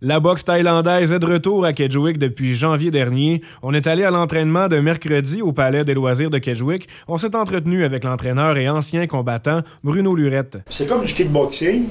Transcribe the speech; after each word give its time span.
La 0.00 0.20
boxe 0.20 0.44
thaïlandaise 0.44 1.12
est 1.12 1.18
de 1.18 1.26
retour 1.26 1.64
à 1.64 1.72
Kedgewick 1.72 2.18
depuis 2.18 2.54
janvier 2.54 2.92
dernier. 2.92 3.42
On 3.64 3.74
est 3.74 3.88
allé 3.88 4.04
à 4.04 4.12
l'entraînement 4.12 4.68
de 4.68 4.78
mercredi 4.78 5.42
au 5.42 5.50
Palais 5.50 5.84
des 5.84 5.92
loisirs 5.92 6.30
de 6.30 6.38
Kedgewick. 6.38 6.88
On 7.08 7.16
s'est 7.16 7.34
entretenu 7.34 7.82
avec 7.82 8.04
l'entraîneur 8.04 8.56
et 8.58 8.68
ancien 8.68 9.08
combattant 9.08 9.62
Bruno 9.82 10.14
Lurette. 10.14 10.58
C'est 10.70 10.86
comme 10.86 11.04
du 11.04 11.12
kickboxing. 11.12 11.86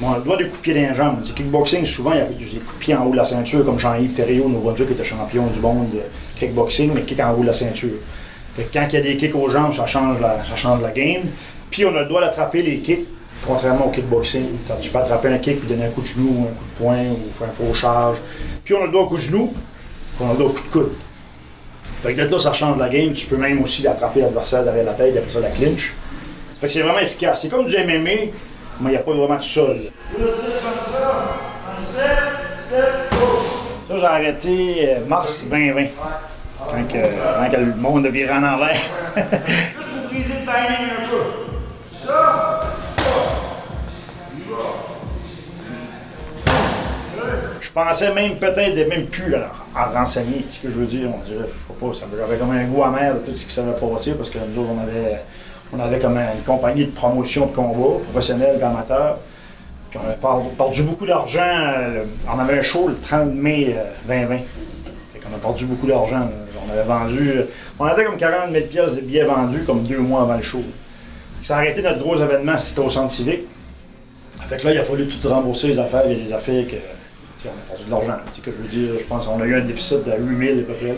Bon, 0.00 0.08
on 0.16 0.18
doit 0.18 0.36
des 0.36 0.46
coups 0.46 0.56
de 0.56 0.62
pied 0.62 0.74
dans 0.74 0.88
les 0.88 0.94
jambes. 0.94 1.22
Kickboxing, 1.22 1.84
souvent, 1.84 2.10
il 2.14 2.18
y 2.18 2.22
a 2.22 2.24
des 2.24 2.58
coups 2.58 2.88
en 2.98 3.06
haut 3.06 3.12
de 3.12 3.16
la 3.18 3.24
ceinture, 3.24 3.64
comme 3.64 3.78
Jean-Yves 3.78 4.14
Thériault, 4.14 4.48
nous 4.48 4.72
qui 4.72 4.82
était 4.82 5.04
champion 5.04 5.46
du 5.46 5.60
monde 5.60 5.92
de 5.92 6.00
kickboxing, 6.40 6.90
mais 6.92 7.02
kick 7.02 7.20
en 7.20 7.34
haut 7.34 7.42
de 7.42 7.46
la 7.46 7.54
ceinture. 7.54 8.00
Fait 8.56 8.64
que 8.64 8.72
quand 8.72 8.88
il 8.90 8.94
y 8.94 8.98
a 8.98 9.00
des 9.00 9.16
kicks 9.16 9.36
aux 9.36 9.48
jambes, 9.48 9.72
ça 9.72 9.86
change 9.86 10.20
la, 10.20 10.44
ça 10.44 10.92
game. 10.92 11.22
Puis 11.70 11.84
on 11.84 11.94
a 11.96 12.00
le 12.00 12.08
droit 12.08 12.20
d'attraper 12.20 12.62
les 12.62 12.78
kicks 12.78 13.06
Contrairement 13.46 13.86
au 13.86 13.90
kickboxing, 13.90 14.46
tu 14.80 14.90
peux 14.90 14.98
attraper 14.98 15.28
un 15.28 15.38
kick 15.38 15.60
puis 15.60 15.68
donner 15.68 15.86
un 15.86 15.90
coup 15.90 16.00
de 16.00 16.06
genou, 16.06 16.48
un 16.50 16.54
coup 16.54 16.64
de 16.64 16.82
poing 16.82 17.04
ou 17.10 17.32
faire 17.38 17.48
un 17.48 17.52
faux 17.52 17.74
charge. 17.74 18.18
Puis 18.64 18.74
on 18.74 18.82
a 18.82 18.86
le 18.86 18.92
doigt 18.92 19.02
au 19.02 19.06
coup 19.06 19.16
de 19.16 19.20
genou, 19.22 19.52
puis 20.16 20.24
on 20.24 20.30
a 20.30 20.32
le 20.32 20.38
doigt 20.38 20.46
au 20.46 20.52
coup 20.52 20.62
de 20.62 20.72
coude. 20.72 20.92
Fait 22.02 22.14
que 22.14 22.20
là, 22.20 22.38
ça 22.38 22.52
change 22.52 22.78
la 22.78 22.88
game. 22.88 23.12
Tu 23.12 23.26
peux 23.26 23.36
même 23.36 23.62
aussi 23.62 23.86
attraper 23.86 24.20
l'adversaire 24.20 24.62
derrière 24.64 24.84
la 24.84 24.92
tête, 24.92 25.16
après 25.16 25.30
ça, 25.30 25.40
la 25.40 25.50
clinch. 25.50 25.92
Fait 26.60 26.66
que 26.66 26.72
c'est 26.72 26.82
vraiment 26.82 27.00
efficace. 27.00 27.42
C'est 27.42 27.48
comme 27.48 27.66
du 27.66 27.76
MMA, 27.76 27.98
mais 27.98 28.32
il 28.80 28.88
n'y 28.88 28.96
a 28.96 29.00
pas 29.00 29.12
vraiment 29.12 29.36
de 29.36 29.42
sol. 29.42 29.76
Ça, 33.88 33.98
j'ai 33.98 34.04
arrêté 34.04 34.88
euh, 34.88 35.06
mars 35.06 35.44
2020. 35.50 35.82
Quand, 36.58 36.88
que, 36.88 37.56
que 37.56 37.60
le 37.60 37.74
monde 37.74 38.06
virait 38.06 38.32
en 38.32 38.42
envers. 38.42 38.74
Juste 39.16 39.88
pour 39.90 40.10
briser 40.10 40.32
le 40.32 40.46
timing 40.46 40.90
un 40.90 41.08
peu. 41.10 41.43
Pensais 47.74 48.14
même 48.14 48.36
peut-être 48.36 48.88
même 48.88 49.06
plus 49.06 49.34
à, 49.34 49.84
renseigner, 49.86 50.44
ce 50.48 50.60
que 50.60 50.70
je 50.70 50.78
veux 50.78 50.86
dire? 50.86 51.08
On 51.12 51.22
dirait, 51.24 51.44
je 51.48 51.74
sais 51.74 51.80
pas, 51.80 52.16
j'avais 52.16 52.38
comme 52.38 52.52
un 52.52 52.64
goût 52.64 52.84
amer 52.84 53.14
de 53.14 53.30
tout 53.30 53.36
ce 53.36 53.44
qui 53.44 53.52
s'avait 53.52 53.72
passé 53.72 54.12
parce 54.14 54.30
que 54.30 54.38
nous 54.38 54.62
autres, 54.62 54.70
on 54.72 54.82
avait, 54.82 55.20
on 55.72 55.80
avait 55.80 55.98
comme 55.98 56.16
une 56.16 56.42
compagnie 56.46 56.86
de 56.86 56.92
promotion 56.92 57.46
de 57.46 57.52
combat, 57.52 58.00
professionnelle 58.04 58.62
amateur. 58.62 59.18
Puis 59.90 59.98
on 60.02 60.06
avait 60.06 60.54
perdu 60.56 60.82
beaucoup 60.84 61.06
d'argent. 61.06 61.40
Euh, 61.42 62.04
on 62.32 62.38
avait 62.38 62.58
un 62.58 62.62
show 62.62 62.88
le 62.88 62.94
30 62.94 63.34
mai 63.34 63.76
2020. 64.06 64.34
Euh, 64.34 64.38
fait 65.12 65.20
qu'on 65.20 65.34
a 65.34 65.38
perdu 65.38 65.66
beaucoup 65.66 65.86
d'argent. 65.86 66.28
On 66.66 66.72
avait 66.72 66.82
vendu. 66.82 67.30
Euh, 67.30 67.44
on 67.78 67.84
avait 67.84 68.04
comme 68.04 68.16
40 68.16 68.52
000 68.52 68.66
pièces 68.66 68.94
de 68.94 69.00
billets 69.00 69.24
vendus 69.24 69.64
comme 69.64 69.82
deux 69.82 69.98
mois 69.98 70.22
avant 70.22 70.36
le 70.36 70.42
show. 70.42 70.62
Ça 71.42 71.56
a 71.56 71.58
arrêté 71.58 71.82
notre 71.82 71.98
gros 71.98 72.16
événement, 72.16 72.56
c'était 72.56 72.80
au 72.80 72.88
centre 72.88 73.10
civique. 73.10 73.42
Fait 74.46 74.56
que 74.56 74.66
là, 74.66 74.72
il 74.72 74.78
a 74.78 74.82
fallu 74.82 75.06
tout 75.06 75.28
rembourser 75.28 75.68
les 75.68 75.78
affaires. 75.78 76.02
Il 76.06 76.18
y 76.18 76.22
a 76.22 76.24
des 76.24 76.32
affaires 76.32 76.66
que 76.66 76.76
on 79.28 79.40
a 79.40 79.46
eu 79.46 79.54
un 79.54 79.64
déficit 79.64 80.04
de 80.04 80.12
8 80.12 80.46
000 80.46 80.58
à 80.60 80.62
peu 80.62 80.74
près. 80.74 80.96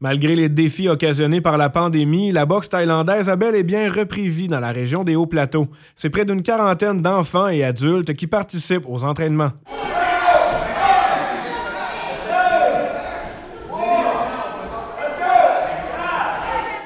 Malgré 0.00 0.36
les 0.36 0.48
défis 0.48 0.88
occasionnés 0.88 1.40
par 1.40 1.58
la 1.58 1.70
pandémie, 1.70 2.30
la 2.30 2.46
boxe 2.46 2.68
thaïlandaise 2.68 3.28
a 3.28 3.34
bel 3.34 3.56
et 3.56 3.64
bien 3.64 3.90
repris 3.90 4.28
vie 4.28 4.46
dans 4.46 4.60
la 4.60 4.70
région 4.70 5.02
des 5.02 5.16
Hauts-Plateaux. 5.16 5.66
C'est 5.96 6.10
près 6.10 6.24
d'une 6.24 6.42
quarantaine 6.42 7.02
d'enfants 7.02 7.48
et 7.48 7.64
adultes 7.64 8.14
qui 8.14 8.28
participent 8.28 8.86
aux 8.88 9.02
entraînements. 9.02 9.50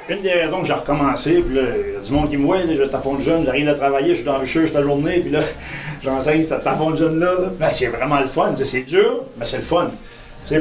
Une 0.08 0.20
des 0.20 0.32
raisons 0.32 0.62
que 0.62 0.66
j'ai 0.66 0.72
recommencé, 0.72 1.42
puis 1.46 1.54
là, 1.54 1.62
il 1.76 1.94
y 1.94 1.96
a 1.96 2.00
du 2.00 2.10
monde 2.10 2.28
qui 2.28 2.36
me 2.36 2.44
voit, 2.44 2.58
je 2.60 2.82
tapon 2.84 3.14
de 3.14 3.22
jeune, 3.22 3.44
j'arrive 3.44 3.68
à 3.68 3.74
travailler, 3.74 4.08
je 4.08 4.14
suis 4.14 4.24
dans 4.24 4.38
le 4.38 4.46
toute 4.46 4.74
la 4.74 4.82
journée, 4.82 5.20
puis 5.20 5.30
là, 5.30 5.40
j'enseigne 6.02 6.42
ce 6.42 6.54
tapon 6.54 6.90
de 6.90 6.96
jeune-là. 6.96 7.34
Ben, 7.58 7.70
c'est 7.70 7.86
vraiment 7.86 8.18
le 8.18 8.26
fun, 8.26 8.52
c'est 8.56 8.80
dur, 8.80 9.22
mais 9.38 9.44
c'est 9.44 9.58
le 9.58 9.62
fun. 9.62 9.90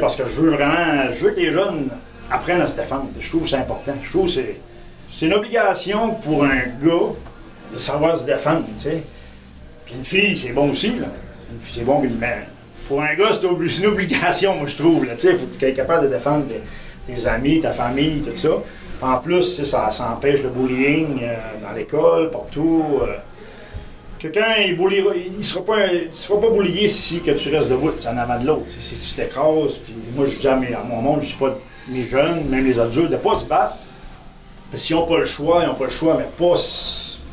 parce 0.00 0.16
que 0.16 0.28
je 0.28 0.40
veux 0.40 0.50
vraiment, 0.50 1.10
je 1.12 1.24
veux 1.24 1.32
que 1.32 1.40
les 1.40 1.50
jeunes 1.50 1.88
apprennent 2.30 2.60
à 2.60 2.68
se 2.68 2.76
défendre. 2.76 3.08
Je 3.18 3.28
trouve 3.28 3.42
que 3.42 3.48
c'est 3.48 3.56
important. 3.56 3.94
Je 4.04 4.10
trouve 4.10 4.26
que 4.26 4.40
c'est, 5.10 5.26
une 5.26 5.34
obligation 5.34 6.14
pour 6.14 6.44
un 6.44 6.66
gars 6.82 7.12
de 7.72 7.78
savoir 7.78 8.16
se 8.16 8.24
défendre. 8.24 8.64
Puis 9.84 9.94
une 9.94 10.04
fille, 10.04 10.36
c'est 10.36 10.52
bon 10.52 10.70
aussi, 10.70 10.98
là. 11.00 11.08
C'est 11.64 11.84
bon, 11.84 12.00
mais 12.00 12.38
pour 12.86 13.02
un 13.02 13.14
gars, 13.14 13.30
c'est 13.32 13.44
une 13.44 13.86
obligation, 13.86 14.54
moi, 14.54 14.68
je 14.68 14.76
trouve, 14.76 15.04
là, 15.04 15.14
tu 15.14 15.22
sais. 15.22 15.34
Faut 15.34 15.46
que 15.46 15.66
tu 15.66 15.72
capable 15.74 16.08
de 16.08 16.14
défendre 16.14 16.46
tes 17.08 17.26
amis, 17.26 17.60
ta 17.60 17.72
famille, 17.72 18.20
tout 18.20 18.34
ça. 18.34 18.50
En 19.02 19.18
plus, 19.18 19.64
ça, 19.64 19.90
ça 19.90 20.12
empêche 20.12 20.42
le 20.42 20.50
bullying 20.50 21.20
euh, 21.22 21.34
dans 21.60 21.72
l'école, 21.72 22.30
partout. 22.30 23.00
Euh. 23.02 23.16
Quelqu'un, 24.20 24.54
il 24.64 24.78
ne 25.36 25.42
sera 25.42 25.64
pas, 25.64 25.78
sera 26.12 26.40
pas 26.40 26.46
si 26.86 27.20
que 27.20 27.32
tu 27.32 27.48
restes 27.52 27.68
debout, 27.68 27.90
c'est 27.98 28.08
en 28.08 28.16
avant 28.16 28.38
de 28.38 28.46
l'autre. 28.46 28.66
Si 28.68 28.94
tu 28.94 29.20
t'écrases, 29.20 29.78
puis 29.84 29.94
moi 30.14 30.26
je 30.26 30.38
dis 30.38 30.46
à, 30.46 30.56
mon 30.88 31.02
monde, 31.02 31.22
je 31.22 31.28
dis 31.28 31.34
pas 31.34 31.58
mes 31.88 32.04
jeunes, 32.04 32.44
même 32.48 32.64
les 32.64 32.78
adultes, 32.78 33.08
de 33.10 33.16
ne 33.16 33.20
pas 33.20 33.34
se 33.34 33.44
battre. 33.44 33.74
S'ils 34.74 34.94
n'ont 34.94 35.06
pas 35.06 35.18
le 35.18 35.26
choix, 35.26 35.62
ils 35.64 35.66
n'ont 35.66 35.74
pas 35.74 35.84
le 35.86 35.90
choix, 35.90 36.16
mais 36.16 36.28
pas, 36.38 36.54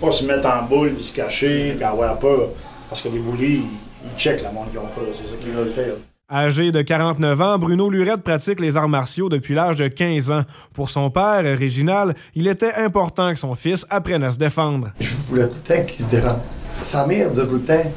pas 0.02 0.12
se 0.12 0.26
mettre 0.26 0.48
en 0.48 0.64
boule, 0.64 1.00
se 1.00 1.14
cacher, 1.14 1.74
puis 1.76 1.84
avoir 1.84 2.18
peur. 2.18 2.50
Parce 2.90 3.02
que 3.02 3.10
les 3.10 3.20
bullies, 3.20 3.62
ils, 4.04 4.20
checkent 4.20 4.42
la 4.42 4.52
monde 4.52 4.72
qui 4.72 4.80
ont 4.80 4.88
peur, 4.88 5.06
c'est 5.14 5.30
ça 5.30 5.36
qu'ils 5.40 5.52
veulent 5.52 5.70
faire. 5.70 5.94
Âgé 6.32 6.72
de 6.72 6.84
49 6.84 7.42
ans, 7.42 7.58
Bruno 7.58 7.90
Lurette 7.90 8.22
pratique 8.22 8.60
les 8.60 8.78
arts 8.78 8.88
martiaux 8.88 9.30
depuis 9.30 9.56
l'âge 9.56 9.78
de 9.78 9.88
15 9.88 10.30
ans. 10.30 10.44
Pour 10.74 10.92
son 10.92 11.10
père, 11.10 11.42
Réginal, 11.42 12.14
il 12.36 12.48
était 12.48 12.76
important 12.76 13.32
que 13.32 13.40
son 13.40 13.56
fils 13.56 13.84
apprenne 13.90 14.24
à 14.24 14.30
se 14.30 14.38
défendre. 14.38 14.90
Je 15.00 15.16
voulais 15.28 15.48
tout 15.48 15.56
le 15.56 15.76
temps 15.76 15.84
qu'il 15.88 16.06
se 16.06 16.12
défende. 16.12 16.38
Sa 16.84 17.08
mère 17.08 17.32
disait 17.32 17.48
tout 17.48 17.54
le 17.54 17.62
temps 17.62 17.92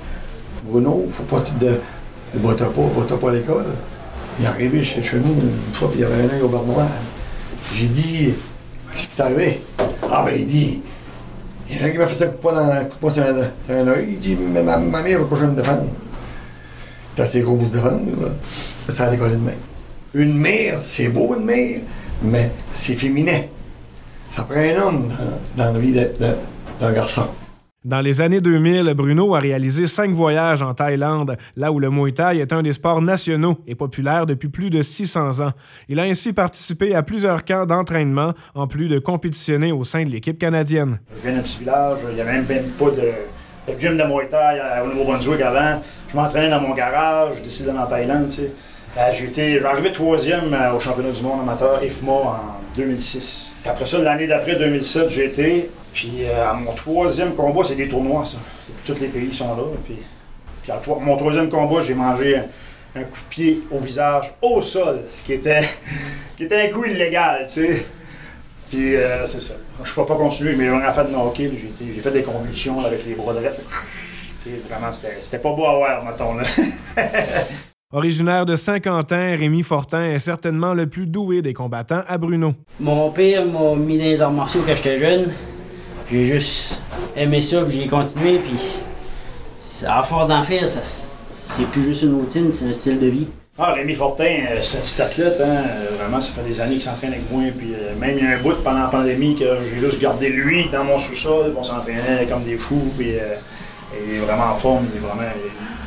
Bruno, 0.64 1.04
faut 1.10 1.24
pas 1.24 1.40
te. 1.40 1.50
De... 1.62 1.78
Va 2.36 2.54
pas, 2.54 2.64
va 2.64 3.16
pas 3.18 3.28
à 3.28 3.32
l'école. 3.34 3.66
Il 4.38 4.46
est 4.46 4.48
arrivé 4.48 4.82
chez, 4.82 5.02
nous 5.16 5.34
une 5.34 5.74
fois, 5.74 5.90
puis 5.90 6.00
il 6.00 6.02
y 6.02 6.04
avait 6.06 6.22
un 6.22 6.34
œil 6.34 6.40
au 6.40 6.48
bar 6.48 6.62
noir. 6.64 6.88
J'ai 7.74 7.88
dit 7.88 8.32
Qu'est-ce 8.92 9.08
qui 9.08 9.16
t'est 9.16 9.22
arrivé? 9.22 9.62
Ah, 10.10 10.24
ben, 10.24 10.34
il 10.38 10.46
dit 10.46 10.80
Il 11.68 11.76
y 11.76 11.84
a 11.84 11.86
un 11.86 11.90
qui 11.90 11.98
m'a 11.98 12.06
fait 12.06 12.24
un 12.24 12.28
coup 12.28 12.36
de 12.36 12.40
poing 12.40 12.54
dans 12.54 13.74
un 13.74 13.88
œil. 13.88 14.06
Il 14.12 14.18
dit 14.20 14.38
Mais 14.40 14.62
ma, 14.62 14.78
mère 14.78 15.18
va 15.18 15.26
pas 15.26 15.36
jamais 15.36 15.52
me 15.52 15.62
défendre. 17.12 17.16
C'est 17.16 17.22
assez 17.22 17.40
gros 17.40 17.56
pour 17.56 17.66
se 17.66 17.72
défendre. 17.72 18.36
Ça 18.88 19.06
a 19.06 19.10
décollé 19.10 19.36
de 19.36 19.40
même. 19.40 19.54
Une 20.14 20.38
mère, 20.38 20.78
c'est 20.80 21.08
beau 21.08 21.34
une 21.34 21.44
mère, 21.44 21.80
mais 22.22 22.52
c'est 22.74 22.94
féminin. 22.94 23.40
Ça 24.30 24.42
prend 24.44 24.60
un 24.60 24.82
homme 24.82 25.08
dans, 25.56 25.72
la 25.72 25.78
vie 25.78 25.94
d'un 26.80 26.92
garçon. 26.92 27.28
Dans 27.84 28.00
les 28.00 28.20
années 28.20 28.40
2000, 28.40 28.94
Bruno 28.94 29.34
a 29.34 29.40
réalisé 29.40 29.88
cinq 29.88 30.12
voyages 30.12 30.62
en 30.62 30.72
Thaïlande, 30.72 31.36
là 31.56 31.72
où 31.72 31.80
le 31.80 31.90
Muay 31.90 32.12
Thai 32.12 32.38
est 32.38 32.52
un 32.52 32.62
des 32.62 32.74
sports 32.74 33.02
nationaux 33.02 33.58
et 33.66 33.74
populaire 33.74 34.24
depuis 34.24 34.48
plus 34.48 34.70
de 34.70 34.82
600 34.82 35.40
ans. 35.40 35.52
Il 35.88 35.98
a 35.98 36.04
ainsi 36.04 36.32
participé 36.32 36.94
à 36.94 37.02
plusieurs 37.02 37.44
camps 37.44 37.66
d'entraînement, 37.66 38.34
en 38.54 38.68
plus 38.68 38.86
de 38.86 39.00
compétitionner 39.00 39.72
au 39.72 39.82
sein 39.82 40.04
de 40.04 40.10
l'équipe 40.10 40.38
canadienne. 40.38 41.00
Je 41.16 41.22
viens 41.22 41.36
d'un 41.36 41.42
petit 41.42 41.58
village, 41.58 41.98
il 42.08 42.14
n'y 42.14 42.20
avait 42.20 42.40
même 42.40 42.68
pas 42.78 42.90
de, 42.90 43.10
gym 43.78 43.96
de 43.96 44.02
Muay 44.02 44.28
Thai 44.28 44.60
au 44.82 44.88
Nouveau-Brunswick 44.88 45.40
avant. 45.40 45.80
Je 46.10 46.16
m'entraînais 46.16 46.50
dans 46.50 46.60
mon 46.60 46.74
garage, 46.74 47.36
je 47.38 47.42
décidais 47.42 47.70
en 47.70 47.86
Thaïlande, 47.86 48.28
tu. 48.28 48.42
Euh, 48.98 49.10
j'ai 49.10 49.24
été, 49.24 49.64
arrivé 49.64 49.90
troisième 49.90 50.52
euh, 50.52 50.74
au 50.74 50.80
championnat 50.80 51.12
du 51.12 51.22
monde 51.22 51.40
amateur 51.40 51.82
IFMA 51.82 52.12
en 52.12 52.38
2006. 52.76 53.50
après 53.64 53.86
ça, 53.86 53.98
l'année 53.98 54.26
d'après 54.26 54.56
2007, 54.56 55.08
j'ai 55.08 55.26
été. 55.26 55.70
Puis 55.94 56.24
euh, 56.24 56.50
à 56.50 56.52
mon 56.52 56.74
troisième 56.74 57.32
combat, 57.32 57.62
c'est 57.64 57.74
des 57.74 57.88
tournois, 57.88 58.24
ça. 58.24 58.36
Tous 58.84 59.00
les 59.00 59.08
pays 59.08 59.32
sont 59.32 59.56
là. 59.56 59.62
Puis, 59.84 59.96
à 60.70 60.78
mon 61.00 61.16
troisième 61.16 61.48
combat, 61.48 61.80
j'ai 61.80 61.94
mangé 61.94 62.36
un, 62.94 63.00
coup 63.00 63.18
de 63.18 63.28
pied 63.30 63.62
au 63.70 63.78
visage, 63.78 64.34
au 64.42 64.60
sol, 64.60 65.00
qui 65.24 65.32
était, 65.32 65.60
qui 66.36 66.44
était 66.44 66.68
un 66.68 66.68
coup 66.68 66.84
illégal, 66.84 67.46
tu 67.46 67.52
sais. 67.52 67.86
Puis 68.72 68.94
c'est 69.26 69.42
ça. 69.42 69.54
Je 69.84 69.90
ne 69.90 69.94
peux 69.94 70.06
pas 70.06 70.16
continuer, 70.16 70.56
mais 70.56 70.70
on 70.70 70.78
a 70.78 70.92
fait 70.92 71.04
de 71.04 71.14
hockey, 71.14 71.50
j'ai 71.80 72.00
fait 72.00 72.10
des 72.10 72.22
convulsions 72.22 72.84
avec 72.84 73.04
les 73.04 73.14
bras 73.14 73.34
droits 73.34 73.50
vraiment, 74.68 74.92
c'était 74.92 75.38
pas 75.38 75.52
beau 75.52 75.64
à 75.64 75.76
voir, 75.76 76.04
mettons. 76.04 76.34
Là. 76.34 76.44
Originaire 77.92 78.46
de 78.46 78.56
Saint-Quentin, 78.56 79.36
Rémi 79.36 79.62
Fortin 79.62 80.12
est 80.12 80.18
certainement 80.18 80.72
le 80.72 80.86
plus 80.86 81.06
doué 81.06 81.42
des 81.42 81.52
combattants 81.52 82.02
à 82.08 82.16
Bruno. 82.16 82.54
Mon 82.80 83.10
père 83.10 83.44
m'a 83.44 83.74
mis 83.74 83.98
dans 83.98 84.04
les 84.04 84.20
arts 84.22 84.32
martiaux 84.32 84.62
quand 84.66 84.74
j'étais 84.74 84.98
jeune. 84.98 85.30
J'ai 86.10 86.24
juste 86.24 86.80
aimé 87.16 87.40
ça, 87.40 87.64
puis 87.64 87.80
j'ai 87.82 87.88
continué, 87.88 88.38
puis 88.38 88.82
à 89.86 90.02
force 90.02 90.28
d'en 90.28 90.42
faire, 90.42 90.66
c'est 90.66 91.66
plus 91.66 91.84
juste 91.84 92.02
une 92.02 92.14
routine, 92.14 92.50
c'est 92.50 92.66
un 92.66 92.72
style 92.72 92.98
de 92.98 93.06
vie. 93.06 93.28
Ah, 93.58 93.74
Rémi 93.74 93.94
Fortin, 93.94 94.24
euh, 94.24 94.62
c'est 94.62 94.78
un 94.78 94.80
petit 94.80 95.02
athlète, 95.02 95.38
hein? 95.44 95.64
vraiment, 95.98 96.22
ça 96.22 96.32
fait 96.32 96.48
des 96.48 96.58
années 96.58 96.76
qu'il 96.76 96.84
s'entraîne 96.84 97.12
avec 97.12 97.30
moi. 97.30 97.42
Puis 97.54 97.74
euh, 97.74 97.94
même 98.00 98.16
il 98.16 98.24
y 98.24 98.26
a 98.26 98.38
un 98.38 98.38
bout 98.38 98.54
pendant 98.64 98.80
la 98.80 98.86
pandémie 98.86 99.36
que 99.36 99.44
j'ai 99.68 99.78
juste 99.78 100.00
gardé 100.00 100.30
lui 100.30 100.70
dans 100.70 100.84
mon 100.84 100.96
sous-sol, 100.96 101.52
on 101.54 101.62
s'entraînait 101.62 102.24
comme 102.26 102.44
des 102.44 102.56
fous. 102.56 102.90
Puis, 102.96 103.10
euh, 103.10 103.34
il 104.08 104.14
est 104.14 104.18
vraiment 104.20 104.52
en 104.52 104.54
forme, 104.54 104.86
il, 104.90 104.96
est 104.96 105.06
vraiment, 105.06 105.28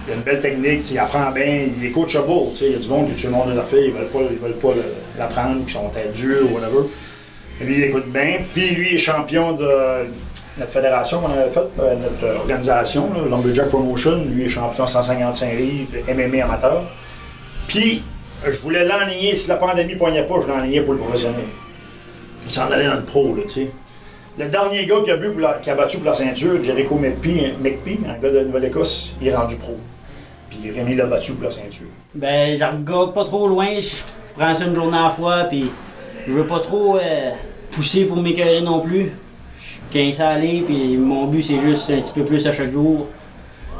il 0.07 0.13
a 0.13 0.15
une 0.15 0.21
belle 0.21 0.41
technique, 0.41 0.91
il 0.91 0.99
apprend 0.99 1.31
bien, 1.31 1.65
il 1.75 1.83
est 1.83 1.89
coachable. 1.89 2.29
Il 2.61 2.71
y 2.71 2.75
a 2.75 2.77
du 2.77 2.87
monde 2.87 3.09
qui 3.09 3.15
tue 3.15 3.27
le 3.27 3.33
monde 3.33 3.51
des 3.51 3.57
affaires, 3.57 3.83
ils 3.83 3.91
veulent 3.91 4.09
pas, 4.09 4.19
ils 4.29 4.37
veulent 4.37 4.59
pas 4.59 4.73
l'apprendre, 5.17 5.65
qui 5.65 5.73
sont 5.73 5.89
tête 5.89 6.13
dure 6.13 6.47
ou 6.51 6.53
whatever. 6.53 6.87
Lui, 7.61 7.77
il 7.79 7.83
écoute 7.85 8.11
bien. 8.11 8.41
Puis 8.53 8.75
lui, 8.75 8.89
il 8.91 8.95
est 8.95 8.99
champion 8.99 9.53
de 9.53 9.67
notre 10.59 10.71
fédération 10.71 11.19
qu'on 11.19 11.31
avait 11.31 11.49
faite, 11.49 11.63
euh, 11.79 11.95
notre 11.95 12.41
organisation, 12.41 13.09
Lumberjack 13.27 13.69
Promotion. 13.69 14.23
Lui 14.29 14.45
est 14.45 14.49
champion 14.49 14.85
155 14.85 15.51
livres, 15.53 15.97
MMA 16.07 16.43
amateur. 16.43 16.83
Puis, 17.67 18.03
je 18.45 18.59
voulais 18.59 18.85
l'enligner. 18.85 19.33
Si 19.35 19.47
la 19.47 19.55
pandémie 19.55 19.93
ne 19.93 19.97
poignait 19.97 20.25
pas, 20.25 20.35
je 20.41 20.47
l'enlignais 20.47 20.81
pour 20.81 20.93
le 20.93 20.99
professionnel. 20.99 21.45
Il 22.45 22.51
s'en 22.51 22.69
allait 22.69 22.85
dans 22.85 22.95
le 22.95 23.03
pro, 23.03 23.35
là, 23.35 23.41
tu 23.43 23.49
sais. 23.49 23.67
Le 24.37 24.47
dernier 24.47 24.85
gars 24.85 24.97
qui 25.03 25.11
a, 25.11 25.15
bu 25.15 25.29
qui 25.61 25.69
a 25.69 25.75
battu 25.75 25.97
pour 25.97 26.07
la 26.07 26.13
ceinture, 26.13 26.61
Jericho 26.61 26.95
McPhee, 26.95 27.53
McPhee, 27.61 27.99
un 28.07 28.21
gars 28.21 28.29
de 28.31 28.41
Nouvelle-Écosse, 28.41 29.15
il 29.21 29.29
est 29.29 29.35
rendu 29.35 29.55
pro. 29.55 29.77
Puis 30.49 30.71
Rémi 30.71 30.93
l'a 30.93 31.05
battu 31.05 31.31
pour 31.33 31.45
la 31.45 31.51
ceinture. 31.51 31.87
Ben, 32.13 32.53
je 32.57 32.63
regarde 32.63 33.13
pas 33.13 33.23
trop 33.23 33.47
loin, 33.47 33.79
je 33.79 33.95
prends 34.37 34.53
ça 34.53 34.65
une 34.65 34.75
journée 34.75 34.97
à 34.97 35.03
la 35.03 35.09
fois, 35.11 35.45
puis 35.45 35.71
je 36.27 36.33
veux 36.33 36.45
pas 36.45 36.59
trop 36.59 36.97
euh, 36.97 37.31
pousser 37.71 38.05
pour 38.05 38.17
m'écœurer 38.17 38.59
non 38.59 38.81
plus. 38.81 39.13
15 39.93 40.19
à 40.19 40.29
aller, 40.31 40.63
puis 40.67 40.97
mon 40.97 41.27
but 41.27 41.41
c'est 41.41 41.59
juste 41.59 41.89
un 41.91 42.01
petit 42.01 42.13
peu 42.13 42.25
plus 42.25 42.45
à 42.45 42.51
chaque 42.51 42.71
jour, 42.71 43.07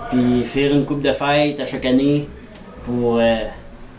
puis 0.10 0.44
faire 0.46 0.74
une 0.74 0.86
coupe 0.86 1.02
de 1.02 1.12
fête 1.12 1.60
à 1.60 1.66
chaque 1.66 1.86
année 1.86 2.30
pour 2.86 3.18
euh, 3.20 3.40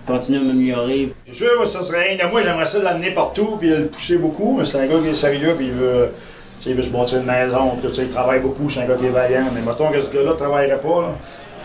continuer 0.07 0.39
à 0.39 0.43
m'améliorer. 0.43 1.13
C'est 1.27 1.35
sûr, 1.35 1.67
ça 1.67 1.83
serait 1.83 2.09
rien 2.09 2.25
de 2.27 2.31
moi, 2.31 2.43
j'aimerais 2.43 2.67
ça 2.67 2.79
l'amener 2.79 3.11
partout 3.11 3.57
puis 3.59 3.69
le 3.69 3.87
pousser 3.87 4.19
beaucoup. 4.19 4.57
mais 4.59 4.65
C'est 4.65 4.79
un 4.79 4.87
gars 4.87 4.99
qui 5.01 5.09
est 5.09 5.15
sérieux 5.15 5.55
puis 5.57 5.67
il 5.67 5.73
veut, 5.73 6.11
il 6.65 6.75
veut 6.75 6.83
se 6.83 6.91
bâtir 6.91 7.19
une 7.19 7.27
maison, 7.27 7.77
tout 7.83 7.93
ça, 7.93 8.03
il 8.03 8.11
travaille 8.11 8.41
beaucoup, 8.41 8.69
c'est 8.71 8.81
un 8.81 8.87
gars 8.87 8.95
qui 8.95 9.07
est 9.07 9.11
vaillant. 9.11 9.47
Mais 9.55 9.61
mettons 9.61 9.91
que 9.91 10.01
ce 10.01 10.07
gars-là 10.07 10.33
ne 10.33 10.37
travaillerait 10.37 10.81
pas. 10.81 11.15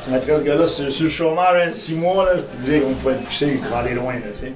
Tu 0.03 0.09
mettrais 0.09 0.38
ce 0.39 0.43
gars-là 0.43 0.65
sur, 0.65 0.91
sur 0.91 1.03
le 1.03 1.09
chômage 1.09 1.67
un 1.67 1.69
6 1.69 1.95
mois, 1.95 2.27
je 2.35 2.41
peux 2.41 2.63
dire 2.63 2.83
qu'on 2.83 2.93
pouvait 2.93 3.13
le 3.13 3.19
pousser 3.19 3.61
pour 3.67 3.77
aller 3.77 3.93
loin, 3.93 4.15
tu 4.15 4.33
sais. 4.33 4.51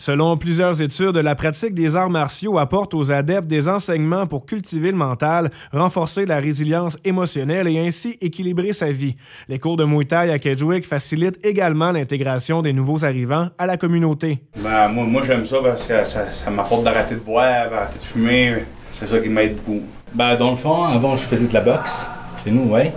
Selon 0.00 0.38
plusieurs 0.38 0.80
études, 0.80 1.18
la 1.18 1.34
pratique 1.34 1.74
des 1.74 1.94
arts 1.94 2.08
martiaux 2.08 2.58
apporte 2.58 2.94
aux 2.94 3.12
adeptes 3.12 3.46
des 3.46 3.68
enseignements 3.68 4.26
pour 4.26 4.46
cultiver 4.46 4.92
le 4.92 4.96
mental, 4.96 5.50
renforcer 5.74 6.24
la 6.24 6.38
résilience 6.38 6.96
émotionnelle 7.04 7.68
et 7.68 7.78
ainsi 7.78 8.16
équilibrer 8.22 8.72
sa 8.72 8.92
vie. 8.92 9.16
Les 9.46 9.58
cours 9.58 9.76
de 9.76 9.84
Muay 9.84 10.06
Thai 10.06 10.30
à 10.30 10.38
Kedgewick 10.38 10.86
facilitent 10.86 11.38
également 11.44 11.92
l'intégration 11.92 12.62
des 12.62 12.72
nouveaux 12.72 13.04
arrivants 13.04 13.50
à 13.58 13.66
la 13.66 13.76
communauté. 13.76 14.42
Ben, 14.56 14.88
moi, 14.88 15.04
moi 15.04 15.22
j'aime 15.26 15.44
ça 15.44 15.58
parce 15.62 15.86
que 15.86 16.02
ça, 16.02 16.30
ça 16.30 16.50
m'apporte 16.50 16.82
d'arrêter 16.82 17.16
de 17.16 17.20
boire, 17.20 17.68
d'arrêter 17.68 17.98
de 17.98 18.02
fumer. 18.02 18.64
C'est 18.90 19.06
ça 19.06 19.18
qui 19.18 19.28
m'aide 19.28 19.56
beaucoup. 19.56 19.82
Ben, 20.14 20.34
dans 20.34 20.52
le 20.52 20.56
fond, 20.56 20.84
avant, 20.84 21.14
je 21.14 21.24
faisais 21.24 21.46
de 21.46 21.52
la 21.52 21.60
boxe 21.60 22.08
chez 22.42 22.50
nous, 22.50 22.70
ouais. 22.70 22.94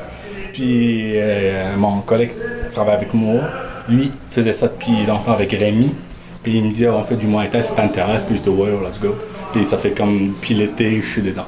Puis 0.54 1.20
euh, 1.20 1.76
mon 1.76 2.00
collègue 2.00 2.32
qui 2.32 2.74
travaille 2.74 2.96
avec 2.96 3.14
moi, 3.14 3.42
lui, 3.90 4.10
faisait 4.30 4.54
ça 4.54 4.70
depuis 4.70 5.06
longtemps 5.06 5.34
avec 5.34 5.52
Rémi. 5.52 5.94
Puis 6.44 6.58
il 6.58 6.66
me 6.66 6.72
disait, 6.72 6.90
on 6.90 7.04
fait 7.04 7.16
du 7.16 7.26
Muay 7.26 7.50
Thai 7.50 7.64
si 7.64 7.76
t'intéresses. 7.76 8.26
Puis 8.26 8.38
je 8.38 8.42
dis, 8.42 8.50
ouais, 8.50 8.70
let's 8.84 9.00
go. 9.00 9.16
Puis 9.54 9.66
ça 9.66 9.78
fait 9.78 9.92
comme 9.92 10.34
l'été, 10.50 11.02
je 11.02 11.08
suis 11.08 11.22
dedans. 11.22 11.48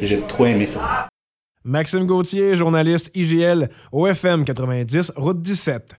J'ai 0.00 0.20
trop 0.22 0.46
aimé 0.46 0.66
ça. 0.66 1.08
Maxime 1.66 2.06
Gauthier, 2.06 2.54
journaliste 2.54 3.10
IGL, 3.14 3.70
OFM 3.90 4.44
90, 4.44 5.12
route 5.16 5.40
17. 5.40 5.92